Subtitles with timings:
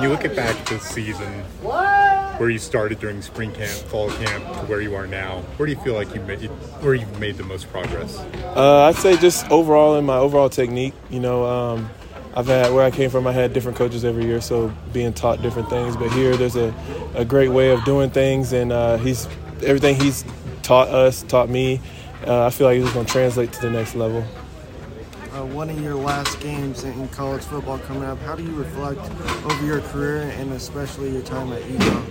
[0.00, 4.42] When you look at back this season, where you started during spring camp, fall camp,
[4.44, 6.40] to where you are now, where do you feel like you made
[6.80, 8.18] where you've made the most progress?
[8.56, 10.94] Uh, I'd say just overall in my overall technique.
[11.10, 11.90] You know, um,
[12.34, 13.26] I've had where I came from.
[13.26, 15.98] I had different coaches every year, so being taught different things.
[15.98, 16.74] But here, there's a,
[17.14, 19.26] a great way of doing things, and uh, he's
[19.62, 20.24] everything he's
[20.62, 21.78] taught us, taught me.
[22.26, 24.24] Uh, I feel like he's going to translate to the next level.
[25.32, 28.98] Uh, one of your last games in college football coming up, how do you reflect
[29.44, 32.02] over your career and especially your time at Utah?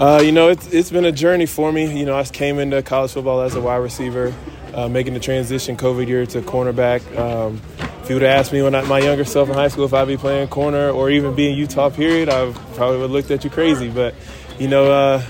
[0.00, 1.96] Uh, you know, it's, it's been a journey for me.
[1.96, 4.34] You know, I came into college football as a wide receiver,
[4.72, 7.06] uh, making the transition COVID year to cornerback.
[7.16, 7.62] Um,
[8.02, 9.94] if you would have asked me when I, my younger self in high school if
[9.94, 13.30] I'd be playing corner or even be in Utah, period, I probably would have looked
[13.30, 13.88] at you crazy.
[13.88, 14.16] But,
[14.58, 15.22] you know, uh,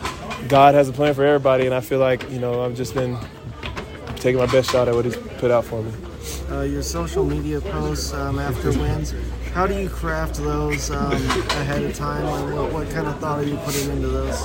[0.49, 3.19] God has a plan for everybody, and I feel like, you know, I've just been
[4.17, 5.93] taking my best shot at what He's put out for me.
[6.51, 9.15] Uh, your social media posts um, after wins,
[9.53, 12.25] how do you craft those um, ahead of time?
[12.55, 14.43] What, what, kind of thought are you putting into those?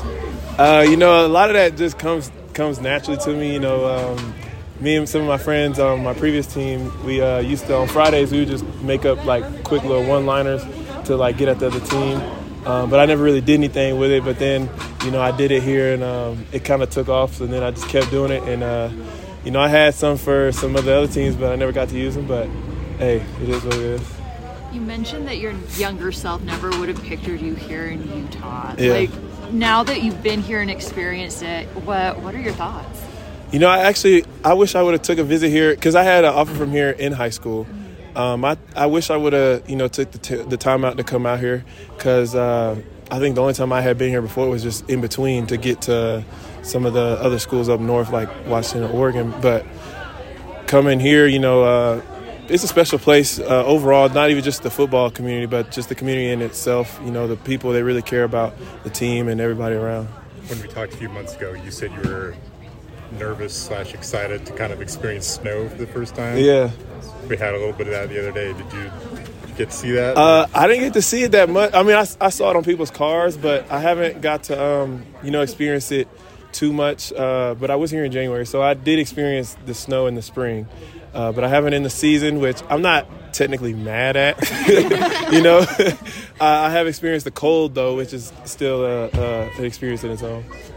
[0.58, 3.54] Uh, you know, a lot of that just comes comes naturally to me.
[3.54, 4.34] You know, um,
[4.80, 7.88] me and some of my friends on my previous team, we uh, used to on
[7.88, 10.64] Fridays we would just make up like quick little one-liners
[11.06, 12.22] to like get at the other team.
[12.66, 14.24] Um, but I never really did anything with it.
[14.24, 14.70] But then,
[15.04, 17.36] you know, I did it here, and um, it kind of took off.
[17.36, 18.90] So then I just kept doing it, and uh,
[19.44, 21.90] you know, I had some for some of the other teams, but I never got
[21.90, 22.28] to use them.
[22.28, 22.48] But
[22.98, 24.14] hey, it is what it is.
[24.74, 28.76] You mentioned that your younger self never would have pictured you here in Utah.
[28.78, 28.94] Yeah.
[28.94, 33.02] Like now that you've been here and experienced it, what what are your thoughts?
[33.52, 36.04] You know, I actually I wish I would have took a visit here because I
[36.04, 37.66] had an offer from here in high school.
[38.16, 40.98] Um, I I wish I would have you know took the t- the time out
[40.98, 42.80] to come out here because uh,
[43.10, 45.58] I think the only time I had been here before was just in between to
[45.58, 46.24] get to
[46.62, 49.34] some of the other schools up north like Washington, Oregon.
[49.42, 49.66] But
[50.68, 51.64] coming here, you know.
[51.64, 52.02] Uh,
[52.50, 55.96] it's a special place uh, overall, not even just the football community, but just the
[55.96, 57.00] community in itself.
[57.06, 60.08] You know, the people they really care about the team and everybody around.
[60.48, 62.36] When we talked a few months ago, you said you were
[63.18, 66.38] nervous slash excited to kind of experience snow for the first time.
[66.40, 66.72] Yeah,
[67.28, 68.54] we had a little bit of that the other day.
[68.54, 68.92] Did you
[69.56, 70.18] get to see that?
[70.18, 71.74] Uh, I didn't get to see it that much.
[71.74, 75.06] I mean, I, I saw it on people's cars, but I haven't got to um,
[75.22, 76.08] you know experience it
[76.52, 77.12] too much.
[77.14, 80.22] Uh, but I was here in January, so I did experience the snow in the
[80.22, 80.68] spring.
[81.14, 84.38] Uh, but I haven't in the season, which I'm not technically mad at.
[85.32, 85.66] you know,
[86.42, 90.24] I have experienced the cold though, which is still uh, uh, an experience in its
[90.24, 90.44] own.